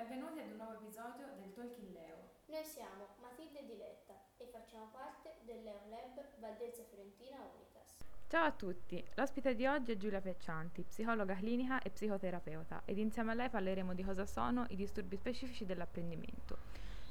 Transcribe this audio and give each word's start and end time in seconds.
benvenuti 0.00 0.40
ad 0.40 0.48
un 0.48 0.56
nuovo 0.56 0.72
episodio 0.80 1.26
del 1.36 1.52
Talking 1.52 1.92
Leo. 1.92 2.16
Noi 2.46 2.64
siamo 2.64 3.08
Matilde 3.20 3.58
e 3.58 3.66
Diletta 3.66 4.14
e 4.38 4.46
facciamo 4.50 4.88
parte 4.90 5.34
del 5.44 5.62
Leo 5.62 5.82
Lab 5.90 6.24
Valdelsa 6.38 6.82
Fiorentina 6.88 7.36
Unitas. 7.36 7.98
Ciao 8.26 8.46
a 8.46 8.50
tutti, 8.50 9.04
l'ospite 9.16 9.54
di 9.54 9.66
oggi 9.66 9.92
è 9.92 9.96
Giulia 9.98 10.22
Peccianti, 10.22 10.84
psicologa 10.84 11.34
clinica 11.34 11.82
e 11.82 11.90
psicoterapeuta 11.90 12.80
ed 12.86 12.96
insieme 12.96 13.32
a 13.32 13.34
lei 13.34 13.50
parleremo 13.50 13.92
di 13.92 14.02
cosa 14.02 14.24
sono 14.24 14.64
i 14.70 14.76
disturbi 14.76 15.16
specifici 15.16 15.66
dell'apprendimento. 15.66 16.56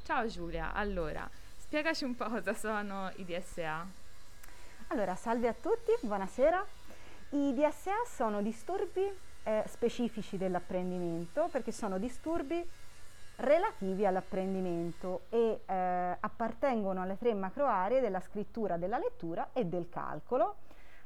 Ciao 0.02 0.26
Giulia, 0.26 0.74
allora, 0.74 1.30
spiegaci 1.58 2.06
un 2.06 2.16
po' 2.16 2.28
cosa 2.28 2.56
sono 2.56 3.12
i 3.18 3.24
DSA. 3.24 3.86
Allora, 4.88 5.16
salve 5.16 5.48
a 5.48 5.54
tutti, 5.54 5.92
buonasera. 6.02 6.66
I 7.32 7.54
DSA 7.54 8.04
sono 8.08 8.42
disturbi 8.42 9.28
eh, 9.44 9.64
specifici 9.68 10.38
dell'apprendimento 10.38 11.48
perché 11.52 11.72
sono 11.72 11.98
disturbi 11.98 12.68
relativi 13.40 14.06
all'apprendimento 14.06 15.22
e 15.30 15.62
eh, 15.66 16.18
appartengono 16.20 17.02
alle 17.02 17.18
tre 17.18 17.34
macro 17.34 17.68
aree 17.68 18.02
della 18.02 18.20
scrittura, 18.20 18.78
della 18.78 18.98
lettura 18.98 19.50
e 19.54 19.66
del 19.66 19.88
calcolo. 19.90 20.56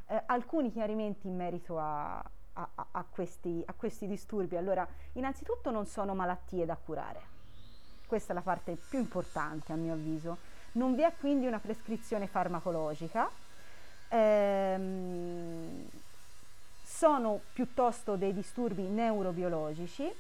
Eh, 0.08 0.22
alcuni 0.26 0.72
chiarimenti 0.72 1.28
in 1.28 1.36
merito 1.36 1.78
a, 1.80 2.18
a, 2.18 2.70
a, 2.92 3.06
questi, 3.10 3.64
a 3.66 3.74
questi 3.74 4.08
disturbi. 4.08 4.58
Allora, 4.58 4.88
innanzitutto 5.14 5.70
non 5.70 5.86
sono 5.86 6.16
malattie 6.16 6.66
da 6.66 6.76
curare. 6.76 7.32
Questa 8.08 8.32
è 8.32 8.36
la 8.36 8.42
parte 8.42 8.78
più 8.90 9.00
importante 9.00 9.72
a 9.72 9.76
mio 9.76 9.94
avviso. 9.94 10.38
Non 10.74 10.96
vi 10.96 11.04
è 11.04 11.14
quindi 11.20 11.46
una 11.46 11.60
prescrizione 11.60 12.28
farmacologica. 12.28 13.30
Ehm, 14.10 15.88
sono 16.84 17.42
piuttosto 17.54 18.16
dei 18.16 18.34
disturbi 18.34 18.84
neurobiologici 18.84 20.12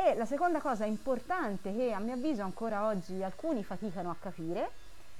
e 0.00 0.14
la 0.14 0.26
seconda 0.26 0.60
cosa 0.60 0.84
importante 0.84 1.74
che 1.74 1.90
a 1.90 1.98
mio 1.98 2.14
avviso 2.14 2.42
ancora 2.42 2.86
oggi 2.86 3.20
alcuni 3.20 3.64
faticano 3.64 4.10
a 4.10 4.16
capire 4.18 4.70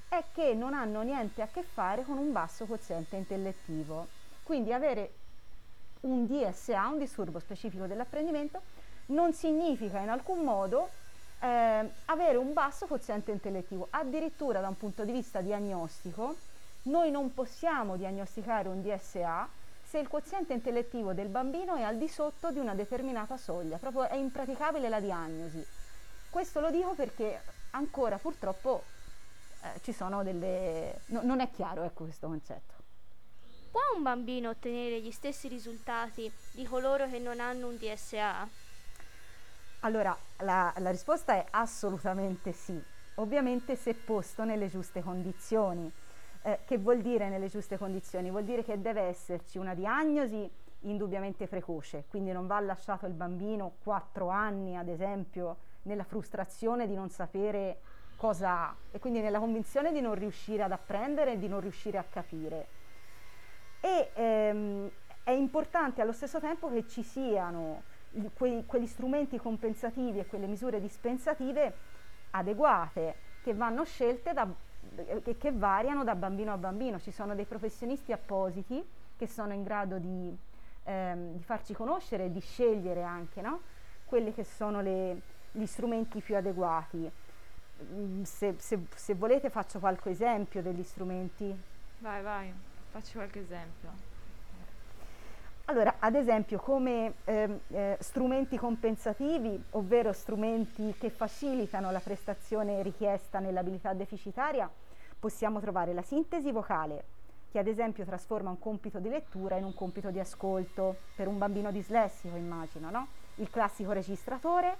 è 0.09 0.23
che 0.33 0.55
non 0.55 0.73
hanno 0.73 1.03
niente 1.03 1.43
a 1.43 1.48
che 1.48 1.65
fare 1.65 2.05
con 2.05 2.17
un 2.17 2.31
basso 2.31 2.65
quoziente 2.65 3.17
intellettivo. 3.17 4.06
Quindi 4.45 4.73
avere 4.73 5.11
un 6.03 6.27
DSA, 6.27 6.87
un 6.87 6.99
disturbo 6.99 7.41
specifico 7.41 7.87
dell'apprendimento, 7.87 8.62
non 9.06 9.33
significa 9.33 9.99
in 9.99 10.11
alcun 10.11 10.45
modo 10.45 10.91
eh, 11.41 11.91
avere 12.05 12.37
un 12.37 12.53
basso 12.53 12.87
quoziente 12.87 13.33
intellettivo. 13.33 13.89
Addirittura 13.91 14.61
da 14.61 14.69
un 14.69 14.77
punto 14.77 15.05
di 15.05 15.11
vista 15.11 15.41
diagnostico, 15.41 16.37
noi 16.83 17.11
non 17.11 17.34
possiamo 17.34 17.97
diagnosticare 17.97 18.69
un 18.69 18.81
DSA 18.81 19.49
se 19.89 19.97
il 19.97 20.06
quoziente 20.06 20.53
intellettivo 20.53 21.14
del 21.14 21.28
bambino 21.28 21.75
è 21.75 21.81
al 21.81 21.97
di 21.97 22.08
sotto 22.08 22.50
di 22.50 22.58
una 22.58 22.75
determinata 22.75 23.39
soglia, 23.39 23.78
proprio 23.78 24.06
è 24.06 24.17
impraticabile 24.17 24.86
la 24.91 25.00
diagnosi. 25.00 25.64
Questo 26.28 26.61
lo 26.61 26.70
dico 26.70 26.92
perché 26.92 27.41
ancora 27.70 28.19
purtroppo 28.19 28.83
eh, 29.62 29.81
ci 29.81 29.94
sono 29.94 30.22
delle... 30.22 31.00
No, 31.06 31.22
non 31.22 31.41
è 31.41 31.50
chiaro 31.50 31.84
ecco 31.84 32.05
questo 32.05 32.27
concetto. 32.27 32.75
Può 33.70 33.81
un 33.97 34.03
bambino 34.03 34.50
ottenere 34.50 35.00
gli 35.00 35.11
stessi 35.11 35.48
risultati 35.48 36.31
di 36.50 36.66
coloro 36.66 37.09
che 37.09 37.19
non 37.19 37.41
hanno 37.41 37.69
un 37.69 37.78
DSA? 37.78 38.47
Allora, 39.81 40.14
la, 40.41 40.70
la 40.77 40.91
risposta 40.91 41.33
è 41.33 41.47
assolutamente 41.48 42.53
sì, 42.53 42.78
ovviamente 43.14 43.75
se 43.75 43.94
posto 43.94 44.44
nelle 44.44 44.69
giuste 44.69 45.00
condizioni. 45.00 45.91
Eh, 46.49 46.61
che 46.65 46.79
vuol 46.79 47.03
dire 47.03 47.29
nelle 47.29 47.49
giuste 47.49 47.77
condizioni? 47.77 48.31
Vuol 48.31 48.45
dire 48.45 48.65
che 48.65 48.81
deve 48.81 49.03
esserci 49.03 49.59
una 49.59 49.75
diagnosi 49.75 50.51
indubbiamente 50.83 51.47
precoce, 51.47 52.05
quindi 52.09 52.33
non 52.33 52.47
va 52.47 52.59
lasciato 52.61 53.05
il 53.05 53.13
bambino 53.13 53.73
4 53.83 54.31
anni, 54.31 54.75
ad 54.75 54.89
esempio, 54.89 55.57
nella 55.83 56.05
frustrazione 56.05 56.87
di 56.87 56.95
non 56.95 57.11
sapere 57.11 57.81
cosa 58.17 58.51
ha 58.51 58.77
e 58.91 58.99
quindi 58.99 59.21
nella 59.21 59.41
convinzione 59.41 59.93
di 59.93 60.01
non 60.01 60.15
riuscire 60.15 60.63
ad 60.63 60.73
apprendere 60.73 61.33
e 61.33 61.39
di 61.39 61.49
non 61.49 61.61
riuscire 61.61 61.99
a 61.99 62.05
capire. 62.09 62.67
E 63.81 64.11
ehm, 64.15 64.91
è 65.25 65.33
importante 65.33 66.01
allo 66.01 66.12
stesso 66.12 66.41
tempo 66.41 66.71
che 66.71 66.89
ci 66.89 67.03
siano 67.03 67.83
quei, 68.33 68.65
quegli 68.65 68.87
strumenti 68.87 69.37
compensativi 69.37 70.21
e 70.21 70.27
quelle 70.27 70.47
misure 70.47 70.81
dispensative 70.81 71.75
adeguate 72.31 73.17
che 73.43 73.53
vanno 73.53 73.84
scelte 73.84 74.33
da 74.33 74.49
che, 75.22 75.36
che, 75.36 75.53
variano 75.53 76.04
da 76.04 76.14
bambino 76.14 76.53
a 76.53 76.56
bambino. 76.56 76.98
Ci 76.98 77.10
sono 77.10 77.34
dei 77.34 77.44
professionisti 77.44 78.12
appositi 78.12 78.84
che 79.16 79.26
sono 79.26 79.53
in 79.53 79.62
grado 79.62 79.98
di, 79.98 80.36
ehm, 80.84 81.34
di 81.34 81.42
farci 81.42 81.75
conoscere 81.75 82.26
e 82.26 82.32
di 82.32 82.41
scegliere 82.41 83.03
anche 83.03 83.41
no? 83.41 83.60
quelli 84.04 84.32
che 84.32 84.44
sono 84.44 84.81
le, 84.81 85.20
gli 85.53 85.66
strumenti 85.66 86.20
più 86.20 86.36
adeguati. 86.36 87.10
Mm, 87.82 88.22
se, 88.22 88.54
se, 88.59 88.86
se 88.94 89.14
volete 89.14 89.50
faccio 89.50 89.78
qualche 89.78 90.10
esempio 90.10 90.62
degli 90.62 90.82
strumenti. 90.82 91.56
Vai, 91.98 92.22
vai, 92.22 92.53
faccio 92.91 93.19
qualche 93.19 93.41
esempio. 93.41 94.16
Allora, 95.70 95.97
ad 95.98 96.15
esempio, 96.15 96.59
come 96.59 97.12
eh, 97.25 97.60
eh, 97.69 97.97
strumenti 98.00 98.56
compensativi, 98.56 99.62
ovvero 99.72 100.15
strumenti 100.15 100.94
che 100.98 101.10
facilitano 101.10 101.91
la 101.91 102.00
prestazione 102.00 102.82
richiesta 102.82 103.38
nell'abilità 103.38 103.92
deficitaria, 103.92 104.69
possiamo 105.19 105.61
trovare 105.61 105.93
la 105.93 106.03
sintesi 106.03 106.53
vocale, 106.53 107.05
che 107.51 107.59
ad 107.59 107.67
esempio 107.67 108.05
trasforma 108.05 108.51
un 108.51 108.59
compito 108.59 108.99
di 108.99 109.09
lettura 109.09 109.56
in 109.56 109.65
un 109.65 109.75
compito 109.75 110.11
di 110.11 110.21
ascolto 110.21 110.97
per 111.17 111.29
un 111.29 111.39
bambino 111.39 111.71
dislessico, 111.71 112.37
immagino, 112.37 112.91
no? 112.91 113.06
Il 113.37 113.51
classico 113.51 113.93
registratore, 113.93 114.77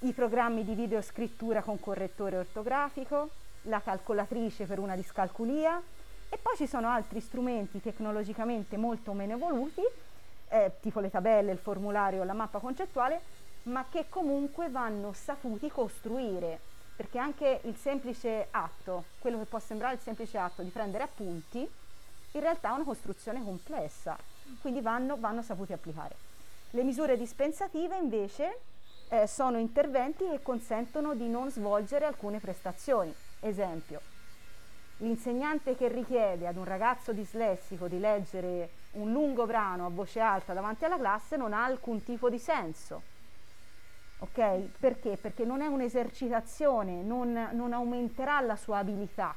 i 0.00 0.12
programmi 0.12 0.64
di 0.64 0.74
videoscrittura 0.74 1.62
con 1.62 1.80
correttore 1.80 2.38
ortografico, 2.38 3.30
la 3.62 3.80
calcolatrice 3.80 4.66
per 4.66 4.78
una 4.78 4.94
discalculia, 4.94 5.82
e 6.30 6.36
poi 6.36 6.56
ci 6.56 6.66
sono 6.66 6.88
altri 6.88 7.20
strumenti 7.20 7.80
tecnologicamente 7.80 8.76
molto 8.76 9.12
meno 9.12 9.34
evoluti, 9.34 9.82
eh, 10.48 10.72
tipo 10.80 11.00
le 11.00 11.10
tabelle, 11.10 11.52
il 11.52 11.58
formulario, 11.58 12.22
la 12.24 12.34
mappa 12.34 12.58
concettuale, 12.58 13.20
ma 13.64 13.86
che 13.90 14.06
comunque 14.08 14.68
vanno 14.68 15.12
saputi 15.12 15.70
costruire, 15.70 16.60
perché 16.98 17.18
anche 17.18 17.60
il 17.62 17.76
semplice 17.76 18.48
atto, 18.50 19.04
quello 19.20 19.38
che 19.38 19.44
può 19.44 19.60
sembrare 19.60 19.94
il 19.94 20.00
semplice 20.00 20.36
atto 20.36 20.62
di 20.62 20.70
prendere 20.70 21.04
appunti, 21.04 21.58
in 21.60 22.40
realtà 22.40 22.70
è 22.70 22.72
una 22.72 22.82
costruzione 22.82 23.40
complessa, 23.40 24.18
quindi 24.60 24.80
vanno, 24.80 25.16
vanno 25.16 25.40
saputi 25.42 25.72
applicare. 25.72 26.16
Le 26.70 26.82
misure 26.82 27.16
dispensative 27.16 27.96
invece 27.96 28.58
eh, 29.10 29.28
sono 29.28 29.58
interventi 29.58 30.28
che 30.28 30.42
consentono 30.42 31.14
di 31.14 31.28
non 31.28 31.52
svolgere 31.52 32.04
alcune 32.04 32.40
prestazioni. 32.40 33.14
Esempio, 33.38 34.00
l'insegnante 34.96 35.76
che 35.76 35.86
richiede 35.86 36.48
ad 36.48 36.56
un 36.56 36.64
ragazzo 36.64 37.12
dislessico 37.12 37.86
di 37.86 38.00
leggere 38.00 38.70
un 38.94 39.12
lungo 39.12 39.46
brano 39.46 39.86
a 39.86 39.90
voce 39.90 40.18
alta 40.18 40.52
davanti 40.52 40.84
alla 40.84 40.98
classe 40.98 41.36
non 41.36 41.52
ha 41.52 41.62
alcun 41.62 42.02
tipo 42.02 42.28
di 42.28 42.40
senso. 42.40 43.17
Ok? 44.20 44.78
Perché? 44.78 45.16
Perché 45.16 45.44
non 45.44 45.60
è 45.60 45.66
un'esercitazione, 45.66 47.02
non, 47.02 47.50
non 47.52 47.72
aumenterà 47.72 48.40
la 48.40 48.56
sua 48.56 48.78
abilità 48.78 49.34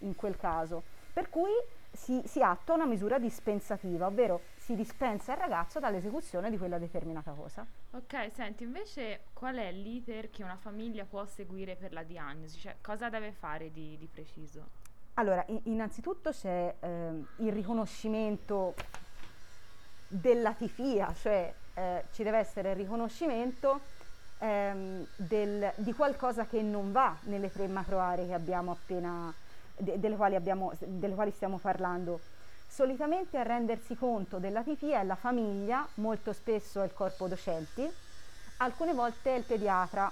in 0.00 0.14
quel 0.16 0.36
caso. 0.36 0.82
Per 1.12 1.30
cui 1.30 1.52
si, 1.92 2.20
si, 2.26 2.42
attua 2.42 2.74
una 2.74 2.86
misura 2.86 3.18
dispensativa, 3.18 4.06
ovvero 4.06 4.40
si 4.56 4.74
dispensa 4.74 5.32
il 5.32 5.38
ragazzo 5.38 5.78
dall'esecuzione 5.78 6.50
di 6.50 6.58
quella 6.58 6.78
determinata 6.78 7.32
cosa. 7.32 7.64
Ok, 7.92 8.32
senti, 8.32 8.64
invece 8.64 9.26
qual 9.32 9.56
è 9.56 9.70
l'iter 9.70 10.30
che 10.30 10.42
una 10.42 10.56
famiglia 10.56 11.04
può 11.04 11.24
seguire 11.24 11.76
per 11.76 11.92
la 11.92 12.02
diagnosi? 12.02 12.58
Cioè, 12.58 12.76
cosa 12.80 13.08
deve 13.08 13.32
fare 13.32 13.70
di, 13.70 13.96
di 13.96 14.08
preciso? 14.10 14.82
Allora, 15.14 15.44
innanzitutto 15.64 16.30
c'è 16.30 16.74
eh, 16.80 17.24
il 17.36 17.52
riconoscimento 17.52 18.74
della 20.08 20.52
tifia, 20.54 21.14
cioè 21.14 21.54
eh, 21.74 22.04
ci 22.10 22.24
deve 22.24 22.38
essere 22.38 22.70
il 22.70 22.76
riconoscimento 22.76 23.80
ehm, 24.44 25.06
del, 25.16 25.72
di 25.76 25.94
qualcosa 25.94 26.46
che 26.46 26.60
non 26.60 26.92
va 26.92 27.16
nelle 27.22 27.50
tre 27.50 27.66
macro 27.66 27.98
aree 27.98 28.26
che 28.26 28.34
abbiamo 28.34 28.72
appena, 28.72 29.32
de, 29.76 29.98
delle, 29.98 30.16
quali 30.16 30.34
abbiamo, 30.34 30.72
delle 30.78 31.14
quali 31.14 31.30
stiamo 31.30 31.58
parlando. 31.58 32.20
Solitamente 32.66 33.38
a 33.38 33.42
rendersi 33.42 33.96
conto 33.96 34.38
della 34.38 34.62
tifia 34.62 35.00
è 35.00 35.04
la 35.04 35.14
famiglia, 35.14 35.86
molto 35.94 36.32
spesso 36.32 36.82
è 36.82 36.84
il 36.84 36.92
corpo 36.92 37.26
docenti, 37.26 37.88
alcune 38.58 38.92
volte 38.92 39.34
è 39.34 39.38
il 39.38 39.44
pediatra 39.44 40.10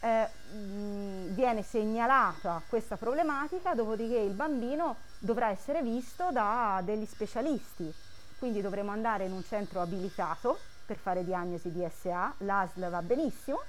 eh, 0.00 0.28
mh, 0.54 1.34
viene 1.34 1.62
segnalata 1.62 2.62
questa 2.68 2.96
problematica, 2.96 3.74
dopodiché 3.74 4.18
il 4.18 4.32
bambino 4.32 4.96
dovrà 5.18 5.48
essere 5.48 5.82
visto 5.82 6.28
da 6.30 6.80
degli 6.84 7.06
specialisti. 7.06 7.92
Quindi 8.38 8.62
dovremo 8.62 8.90
andare 8.90 9.24
in 9.24 9.32
un 9.32 9.44
centro 9.44 9.80
abilitato 9.80 10.58
per 10.90 10.98
fare 10.98 11.22
diagnosi 11.22 11.70
di 11.70 11.86
SA, 11.88 12.34
l'ASL 12.38 12.90
va 12.90 13.00
benissimo. 13.00 13.60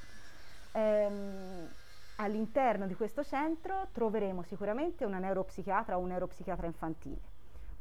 Ehm, 0.72 1.70
all'interno 2.16 2.88
di 2.88 2.96
questo 2.96 3.24
centro 3.24 3.90
troveremo 3.92 4.42
sicuramente 4.42 5.06
una 5.06 5.20
neuropsichiatra 5.20 5.98
o 5.98 6.00
un 6.00 6.08
neuropsichiatra 6.08 6.66
infantile, 6.66 7.22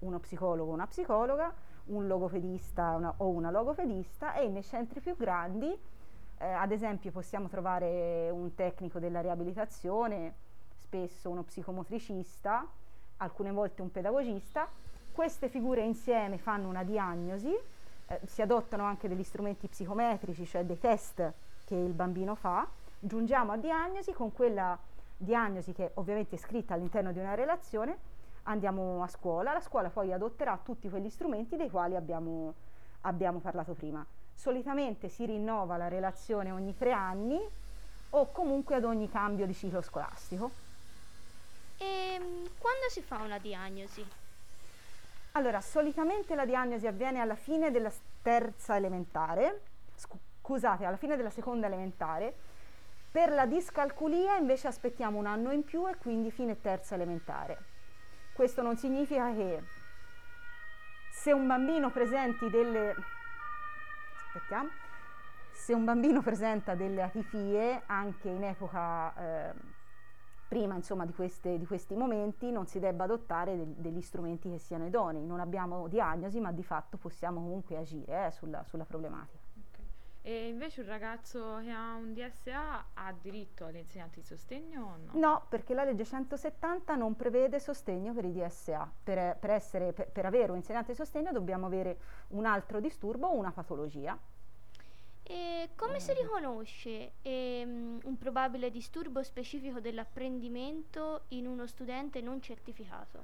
uno 0.00 0.18
psicologo 0.18 0.72
o 0.72 0.74
una 0.74 0.86
psicologa, 0.86 1.50
un 1.86 2.06
logopedista 2.06 2.90
una, 2.96 3.14
o 3.16 3.28
una 3.28 3.50
logopedista 3.50 4.34
e 4.34 4.48
nei 4.48 4.62
centri 4.62 5.00
più 5.00 5.16
grandi 5.16 5.74
Eh, 6.42 6.46
ad 6.46 6.72
esempio 6.72 7.10
possiamo 7.10 7.48
trovare 7.48 8.30
un 8.30 8.54
tecnico 8.54 8.98
della 8.98 9.20
riabilitazione, 9.20 10.34
spesso 10.78 11.28
uno 11.28 11.42
psicomotricista, 11.42 12.66
alcune 13.18 13.52
volte 13.52 13.82
un 13.82 13.90
pedagogista. 13.90 14.66
Queste 15.12 15.48
figure 15.48 15.82
insieme 15.82 16.38
fanno 16.38 16.68
una 16.68 16.82
diagnosi, 16.82 17.54
eh, 18.10 18.20
si 18.26 18.42
adottano 18.42 18.82
anche 18.82 19.06
degli 19.06 19.22
strumenti 19.22 19.68
psicometrici, 19.68 20.44
cioè 20.44 20.64
dei 20.64 20.80
test 20.80 21.32
che 21.64 21.76
il 21.76 21.92
bambino 21.92 22.34
fa, 22.34 22.66
giungiamo 22.98 23.52
a 23.52 23.56
diagnosi 23.56 24.12
con 24.12 24.32
quella 24.32 24.76
diagnosi 25.16 25.72
che 25.72 25.92
ovviamente 25.94 26.34
è 26.34 26.38
scritta 26.38 26.74
all'interno 26.74 27.12
di 27.12 27.20
una 27.20 27.34
relazione, 27.34 27.96
andiamo 28.44 29.04
a 29.04 29.06
scuola, 29.06 29.52
la 29.52 29.60
scuola 29.60 29.90
poi 29.90 30.12
adotterà 30.12 30.58
tutti 30.60 30.88
quegli 30.90 31.08
strumenti 31.08 31.54
dei 31.54 31.70
quali 31.70 31.94
abbiamo, 31.94 32.54
abbiamo 33.02 33.38
parlato 33.38 33.74
prima. 33.74 34.04
Solitamente 34.34 35.08
si 35.08 35.24
rinnova 35.26 35.76
la 35.76 35.86
relazione 35.86 36.50
ogni 36.50 36.76
tre 36.76 36.90
anni 36.90 37.38
o 38.10 38.32
comunque 38.32 38.74
ad 38.74 38.84
ogni 38.84 39.08
cambio 39.08 39.46
di 39.46 39.54
ciclo 39.54 39.82
scolastico. 39.82 40.50
E 41.76 42.18
mm, 42.18 42.44
quando 42.58 42.88
si 42.88 43.02
fa 43.02 43.18
una 43.18 43.38
diagnosi? 43.38 44.04
Allora, 45.32 45.60
solitamente 45.60 46.34
la 46.34 46.44
diagnosi 46.44 46.88
avviene 46.88 47.20
alla 47.20 47.36
fine 47.36 47.70
della 47.70 47.92
terza 48.20 48.76
elementare, 48.76 49.62
scusate, 49.94 50.84
alla 50.84 50.96
fine 50.96 51.16
della 51.16 51.30
seconda 51.30 51.66
elementare. 51.66 52.34
Per 53.12 53.30
la 53.32 53.46
discalculia 53.46 54.36
invece 54.36 54.66
aspettiamo 54.66 55.18
un 55.18 55.26
anno 55.26 55.52
in 55.52 55.64
più 55.64 55.88
e 55.88 55.96
quindi 55.96 56.30
fine 56.30 56.60
terza 56.60 56.94
elementare. 56.96 57.58
Questo 58.32 58.62
non 58.62 58.76
significa 58.76 59.32
che 59.32 59.62
se 61.12 61.32
un 61.32 61.46
bambino 61.46 61.90
presenti 61.90 62.50
delle 62.50 62.94
aspettiamo, 64.26 64.68
se 65.52 65.74
un 65.74 65.84
bambino 65.84 66.22
presenta 66.22 66.74
delle 66.74 67.02
atifie 67.02 67.82
anche 67.86 68.28
in 68.28 68.44
epoca 68.44 69.14
eh, 69.14 69.52
prima 70.50 70.74
insomma, 70.74 71.06
di, 71.06 71.12
queste, 71.12 71.58
di, 71.58 71.64
questi 71.64 71.94
momenti 71.94 72.50
non 72.50 72.66
si 72.66 72.80
debba 72.80 73.04
adottare 73.04 73.56
del, 73.56 73.68
degli 73.68 74.00
strumenti 74.00 74.50
che 74.50 74.58
siano 74.58 74.84
idonei, 74.84 75.24
non 75.24 75.38
abbiamo 75.38 75.86
diagnosi 75.86 76.40
ma 76.40 76.50
di 76.50 76.64
fatto 76.64 76.96
possiamo 76.96 77.40
comunque 77.40 77.76
agire 77.76 78.26
eh, 78.26 78.30
sulla, 78.32 78.64
sulla, 78.64 78.84
problematica. 78.84 79.38
Okay. 79.70 79.84
E 80.22 80.48
invece 80.48 80.80
un 80.80 80.88
ragazzo 80.88 81.60
che 81.62 81.70
ha 81.70 81.94
un 81.94 82.12
DSA 82.12 82.86
ha 82.94 83.12
diritto 83.12 83.66
all'insegnante 83.66 84.18
di 84.18 84.26
sostegno 84.26 84.82
o 84.82 84.96
no? 84.96 85.12
No, 85.20 85.46
perché 85.48 85.72
la 85.72 85.84
legge 85.84 86.04
170 86.04 86.96
non 86.96 87.14
prevede 87.14 87.60
sostegno 87.60 88.12
per 88.12 88.24
i 88.24 88.32
DSA. 88.32 88.90
Per, 89.04 89.36
per, 89.38 89.50
essere, 89.50 89.92
per, 89.92 90.10
per 90.10 90.26
avere 90.26 90.50
un 90.50 90.56
insegnante 90.56 90.90
di 90.90 90.96
sostegno 90.96 91.30
dobbiamo 91.30 91.66
avere 91.66 91.96
un 92.30 92.44
altro 92.44 92.80
disturbo 92.80 93.28
o 93.28 93.36
una 93.36 93.52
patologia. 93.52 94.18
E 95.32 95.70
come 95.76 96.00
si 96.00 96.12
riconosce 96.12 97.12
ehm, 97.22 98.00
un 98.02 98.18
probabile 98.18 98.68
disturbo 98.68 99.22
specifico 99.22 99.78
dell'apprendimento 99.78 101.26
in 101.28 101.46
uno 101.46 101.68
studente 101.68 102.20
non 102.20 102.42
certificato? 102.42 103.22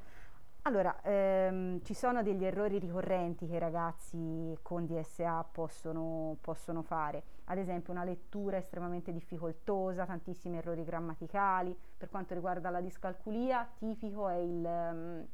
Allora, 0.62 1.02
ehm, 1.02 1.82
ci 1.82 1.94
sono 1.94 2.22
degli 2.22 2.44
errori 2.44 2.78
ricorrenti 2.78 3.48
che 3.48 3.56
i 3.56 3.58
ragazzi 3.58 4.56
con 4.62 4.86
DSA 4.86 5.48
possono, 5.50 6.36
possono, 6.40 6.82
fare, 6.82 7.24
ad 7.46 7.58
esempio 7.58 7.92
una 7.92 8.04
lettura 8.04 8.58
estremamente 8.58 9.12
difficoltosa, 9.12 10.06
tantissimi 10.06 10.58
errori 10.58 10.84
grammaticali, 10.84 11.76
per 11.96 12.08
quanto 12.08 12.34
riguarda 12.34 12.70
la 12.70 12.80
discalculia 12.80 13.68
tipico 13.76 14.28
è 14.28 14.36
il, 14.36 14.64
ehm, 14.64 15.26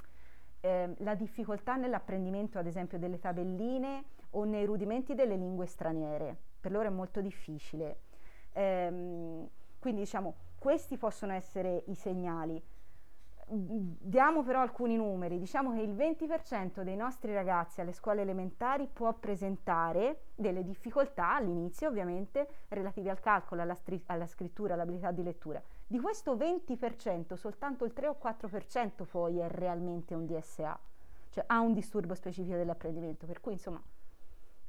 eh, 0.61 0.95
la 1.01 1.15
difficoltà 1.17 1.77
nell'apprendimento 1.77 2.59
ad 2.59 2.67
esempio 2.67 2.99
delle 2.99 3.19
tabelline 3.19 4.05
o 4.31 4.45
nei 4.45 4.65
rudimenti 4.65 5.15
delle 5.15 5.37
lingue 5.37 5.67
straniere 5.67 6.51
per 6.63 6.71
loro 6.71 6.87
è 6.87 6.91
molto 6.91 7.21
difficile. 7.21 7.99
Ehm, 8.53 9.49
quindi 9.81 10.03
diciamo, 10.03 10.35
questi 10.59 10.97
possono 10.97 11.33
essere 11.33 11.83
i 11.89 11.95
segnali. 11.97 12.63
Diamo 13.45 14.45
però 14.45 14.61
alcuni 14.61 14.97
numeri, 14.97 15.39
diciamo 15.39 15.75
che 15.75 15.83
il 15.83 15.95
20% 15.95 16.83
dei 16.83 16.95
nostri 16.97 17.35
ragazzi 17.35 17.81
alle 17.81 17.93
scuole 17.93 18.23
elementari 18.23 18.87
può 18.91 19.13
presentare 19.13 20.27
delle 20.35 20.63
difficoltà 20.63 21.35
all'inizio 21.35 21.89
ovviamente 21.89 22.49
relative 22.69 23.11
al 23.11 23.21
calcolo, 23.21 23.61
alla, 23.61 23.75
stri- 23.75 24.03
alla 24.07 24.27
scrittura, 24.27 24.75
all'abilità 24.75 25.11
di 25.11 25.25
lettura. 25.25 25.61
Di 25.85 25.99
questo 25.99 26.37
20% 26.37 27.35
soltanto 27.35 27.85
il 27.85 27.93
3 27.93 28.07
o 28.07 28.17
4% 28.23 29.05
poi 29.05 29.41
è 29.41 29.49
realmente 29.49 30.15
un 30.15 30.25
DSA, 30.25 30.79
cioè 31.31 31.45
ha 31.49 31.61
un 31.61 31.73
disturbo 31.75 32.15
specifico 32.15 32.57
dell'apprendimento, 32.57 33.27
per 33.27 33.41
cui 33.41 33.53
insomma 33.53 33.83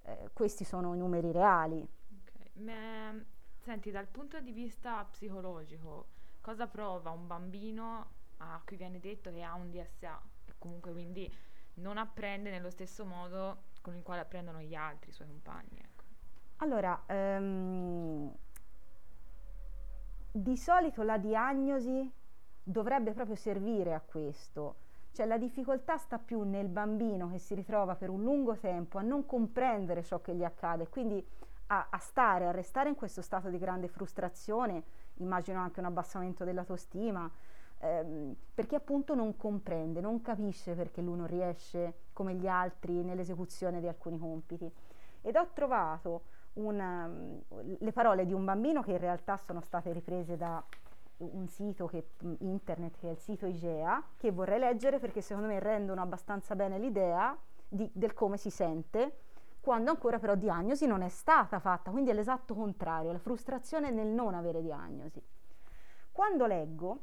eh, 0.04 0.30
questi 0.34 0.64
sono 0.64 0.94
i 0.94 0.98
numeri 0.98 1.32
reali. 1.32 1.86
Okay. 2.22 2.64
Ma, 2.64 3.14
senti, 3.60 3.92
dal 3.92 4.08
punto 4.08 4.40
di 4.40 4.52
vista 4.52 5.04
psicologico, 5.06 6.08
cosa 6.42 6.68
prova 6.68 7.12
un 7.12 7.28
bambino 7.28 8.22
a 8.38 8.62
cui 8.66 8.78
viene 8.78 9.00
detto 9.00 9.32
che 9.32 9.42
ha 9.42 9.54
un 9.54 9.70
DSA 9.70 10.22
e 10.46 10.54
comunque 10.58 10.92
quindi 10.92 11.32
non 11.76 11.98
apprende 11.98 12.52
nello 12.52 12.70
stesso 12.70 13.06
modo 13.06 13.72
con 13.82 13.96
il 13.96 14.04
quale 14.04 14.22
apprendono 14.22 14.62
gli 14.62 14.76
altri 14.76 15.10
i 15.10 15.14
suoi 15.14 15.28
compagni? 15.28 15.80
Ecco. 15.80 16.04
Allora, 16.58 17.02
um, 17.08 18.34
di 20.32 20.58
solito 20.58 21.04
la 21.04 21.18
diagnosi 21.18 22.12
dovrebbe 22.64 23.14
proprio 23.14 23.36
servire 23.36 23.94
a 23.94 24.00
questo 24.00 24.78
cioè 25.14 25.28
la 25.28 25.38
difficoltà 25.38 25.98
sta 25.98 26.18
più 26.18 26.42
nel 26.42 26.68
bambino 26.68 27.30
che 27.30 27.38
si 27.38 27.54
ritrova 27.54 27.96
per 27.96 28.10
un 28.10 28.24
lungo 28.24 28.58
tempo 28.58 28.98
a 28.98 29.02
non 29.02 29.26
comprendere 29.26 30.04
ciò 30.04 30.22
che 30.22 30.34
gli 30.34 30.44
accade, 30.44 30.90
quindi 30.90 31.24
a, 31.68 31.88
a 31.90 31.98
stare, 32.00 32.48
a 32.48 32.52
restare 32.52 32.90
in 32.90 32.96
questo 32.96 33.22
stato 33.22 33.50
di 33.50 33.60
grande 33.60 33.88
frustrazione, 33.88 34.84
immagino 35.18 35.60
anche 35.60 35.80
un 35.80 35.86
abbassamento 35.86 36.44
dell'autostima, 36.44 37.30
ehm, 37.80 38.36
perché 38.54 38.76
appunto 38.76 39.14
non 39.14 39.38
comprende, 39.38 40.02
non 40.02 40.22
capisce 40.22 40.74
perché 40.74 41.02
lui 41.02 41.18
non 41.18 41.28
riesce 41.28 41.94
come 42.12 42.34
gli 42.34 42.48
altri 42.48 43.04
nell'esecuzione 43.04 43.80
di 43.80 43.88
alcuni 43.88 44.18
compiti. 44.18 44.70
Ed 45.22 45.36
ho 45.36 45.48
trovato 45.54 46.24
una, 46.54 47.10
le 47.62 47.92
parole 47.92 48.26
di 48.26 48.34
un 48.34 48.46
bambino 48.46 48.82
che 48.82 48.92
in 48.92 49.00
realtà 49.00 49.38
sono 49.38 49.62
state 49.62 49.92
riprese 49.92 50.38
da 50.38 50.64
un 51.32 51.48
sito 51.48 51.88
che, 51.88 52.10
internet 52.40 52.98
che 52.98 53.08
è 53.10 53.12
il 53.12 53.20
sito 53.20 53.46
IGEA 53.46 54.04
che 54.18 54.32
vorrei 54.32 54.60
leggere 54.60 55.00
perché 55.00 55.22
secondo 55.22 55.48
me 55.48 55.60
rendono 55.60 56.02
abbastanza 56.02 56.56
bene 56.56 56.78
l'idea 56.78 57.38
di, 57.68 57.90
del 57.94 58.14
come 58.14 58.38
si 58.38 58.50
sente 58.50 59.20
quando 59.64 59.92
ancora 59.92 60.20
però 60.20 60.36
diagnosi 60.36 60.86
non 60.86 61.04
è 61.04 61.08
stata 61.08 61.58
fatta, 61.58 61.90
quindi 61.90 62.10
è 62.10 62.14
l'esatto 62.14 62.54
contrario, 62.54 63.14
la 63.14 63.18
frustrazione 63.18 63.92
nel 63.92 64.08
non 64.08 64.34
avere 64.34 64.62
diagnosi. 64.62 65.24
Quando 66.12 66.46
leggo, 66.46 67.00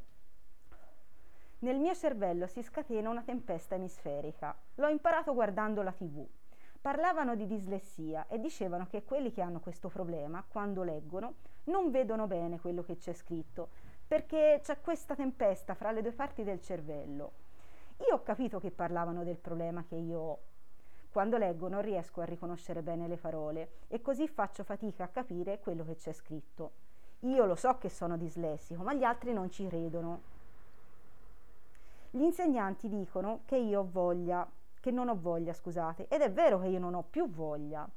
nel 1.60 1.78
mio 1.78 1.94
cervello 1.94 2.46
si 2.46 2.62
scatena 2.62 3.08
una 3.08 3.22
tempesta 3.22 3.76
emisferica. 3.76 4.54
L'ho 4.74 4.88
imparato 4.88 5.32
guardando 5.32 5.80
la 5.80 5.92
tv. 5.92 6.26
Parlavano 6.80 7.34
di 7.34 7.46
dislessia 7.46 8.26
e 8.28 8.38
dicevano 8.38 8.86
che 8.86 9.04
quelli 9.04 9.30
che 9.30 9.40
hanno 9.40 9.60
questo 9.60 9.88
problema, 9.88 10.44
quando 10.46 10.82
leggono, 10.82 11.34
non 11.64 11.90
vedono 11.90 12.26
bene 12.26 12.60
quello 12.60 12.82
che 12.82 12.96
c'è 12.96 13.12
scritto, 13.12 13.70
perché 14.10 14.58
c'è 14.60 14.80
questa 14.80 15.14
tempesta 15.14 15.74
fra 15.74 15.92
le 15.92 16.02
due 16.02 16.10
parti 16.10 16.42
del 16.42 16.60
cervello. 16.60 17.30
Io 18.08 18.16
ho 18.16 18.22
capito 18.24 18.58
che 18.58 18.72
parlavano 18.72 19.22
del 19.22 19.36
problema 19.36 19.84
che 19.84 19.94
io 19.94 20.18
ho. 20.18 20.38
Quando 21.12 21.36
leggo 21.36 21.68
non 21.68 21.80
riesco 21.80 22.20
a 22.20 22.24
riconoscere 22.24 22.82
bene 22.82 23.06
le 23.06 23.16
parole 23.16 23.70
e 23.86 24.00
così 24.00 24.26
faccio 24.26 24.64
fatica 24.64 25.04
a 25.04 25.08
capire 25.08 25.60
quello 25.60 25.84
che 25.84 25.94
c'è 25.94 26.12
scritto. 26.12 26.72
Io 27.20 27.44
lo 27.44 27.54
so 27.54 27.78
che 27.78 27.88
sono 27.88 28.16
dislessico, 28.16 28.82
ma 28.82 28.94
gli 28.94 29.04
altri 29.04 29.32
non 29.32 29.48
ci 29.48 29.64
credono. 29.68 30.22
Gli 32.10 32.22
insegnanti 32.22 32.88
dicono 32.88 33.42
che 33.44 33.58
io 33.58 33.82
ho 33.82 33.88
voglia, 33.88 34.44
che 34.80 34.90
non 34.90 35.08
ho 35.08 35.20
voglia, 35.20 35.52
scusate, 35.52 36.08
ed 36.08 36.22
è 36.22 36.32
vero 36.32 36.58
che 36.58 36.66
io 36.66 36.80
non 36.80 36.94
ho 36.94 37.04
più 37.08 37.30
voglia. 37.30 37.88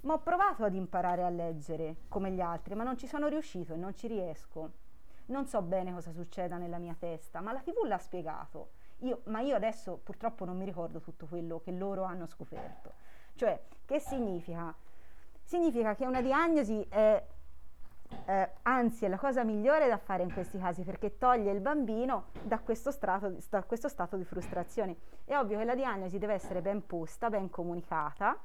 Ma 0.00 0.12
ho 0.12 0.18
provato 0.18 0.64
ad 0.64 0.74
imparare 0.74 1.22
a 1.22 1.30
leggere 1.30 1.98
come 2.08 2.32
gli 2.32 2.40
altri, 2.40 2.74
ma 2.74 2.82
non 2.82 2.98
ci 2.98 3.06
sono 3.06 3.28
riuscito 3.28 3.74
e 3.74 3.76
non 3.76 3.94
ci 3.94 4.08
riesco 4.08 4.84
non 5.26 5.46
so 5.46 5.62
bene 5.62 5.92
cosa 5.92 6.12
succeda 6.12 6.56
nella 6.56 6.78
mia 6.78 6.94
testa, 6.98 7.40
ma 7.40 7.52
la 7.52 7.60
TV 7.60 7.84
l'ha 7.84 7.98
spiegato. 7.98 8.70
Io, 9.00 9.22
ma 9.24 9.40
io 9.40 9.54
adesso 9.54 10.00
purtroppo 10.02 10.44
non 10.44 10.56
mi 10.56 10.64
ricordo 10.64 11.00
tutto 11.00 11.26
quello 11.26 11.60
che 11.60 11.72
loro 11.72 12.04
hanno 12.04 12.26
scoperto. 12.26 12.92
Cioè, 13.34 13.60
che 13.84 13.98
significa? 13.98 14.74
Significa 15.42 15.94
che 15.94 16.06
una 16.06 16.22
diagnosi 16.22 16.84
è, 16.88 17.22
eh, 18.24 18.50
anzi, 18.62 19.04
è 19.04 19.08
la 19.08 19.18
cosa 19.18 19.44
migliore 19.44 19.88
da 19.88 19.98
fare 19.98 20.22
in 20.22 20.32
questi 20.32 20.58
casi 20.58 20.82
perché 20.82 21.18
toglie 21.18 21.52
il 21.52 21.60
bambino 21.60 22.26
da 22.42 22.58
questo, 22.60 22.90
strato, 22.90 23.36
da 23.50 23.62
questo 23.64 23.88
stato 23.88 24.16
di 24.16 24.24
frustrazione. 24.24 24.96
È 25.24 25.36
ovvio 25.36 25.58
che 25.58 25.64
la 25.64 25.74
diagnosi 25.74 26.18
deve 26.18 26.34
essere 26.34 26.62
ben 26.62 26.86
posta, 26.86 27.28
ben 27.28 27.50
comunicata 27.50 28.40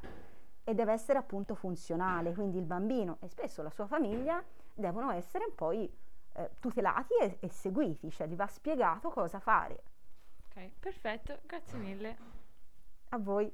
e 0.63 0.75
deve 0.75 0.91
essere 0.91 1.17
appunto 1.17 1.55
funzionale, 1.55 2.33
quindi 2.33 2.57
il 2.57 2.65
bambino 2.65 3.17
e 3.21 3.29
spesso 3.29 3.63
la 3.63 3.71
sua 3.71 3.87
famiglia 3.87 4.43
devono 4.73 5.11
essere 5.11 5.49
poi 5.55 5.91
eh, 6.33 6.51
tutelati 6.59 7.13
e, 7.21 7.37
e, 7.41 7.49
seguiti, 7.49 8.09
cioè 8.09 8.27
gli 8.27 8.35
va 8.35 8.47
spiegato 8.47 9.09
cosa 9.09 9.39
fare. 9.39 9.83
Ok, 10.47 10.71
perfetto, 10.79 11.39
grazie 11.43 11.77
mille. 11.77 12.17
A 13.09 13.17
voi. 13.17 13.51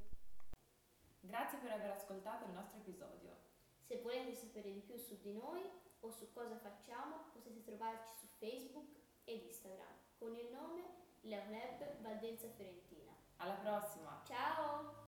Grazie 1.20 1.58
per 1.58 1.72
aver 1.72 1.92
ascoltato 1.92 2.46
il 2.46 2.52
nostro 2.52 2.80
episodio. 2.80 3.36
Se 3.80 4.00
volete 4.02 4.34
sapere 4.34 4.72
di 4.72 4.82
più 4.82 4.98
su 4.98 5.18
di 5.20 5.34
noi 5.34 5.62
o 6.02 6.10
su 6.12 6.32
cosa 6.32 6.58
facciamo, 6.58 7.30
potete 7.34 7.64
trovarci 7.64 8.14
su 8.20 8.28
Facebook 8.38 8.88
ed 9.24 9.44
Instagram 9.44 9.96
con 10.18 10.36
il 10.36 10.50
nome 10.52 10.84
Leonel 11.22 11.98
Valdenza 12.02 12.48
Fiorentina. 12.50 13.14
Alla 13.38 13.56
prossima! 13.56 14.22
Ciao! 14.26 15.07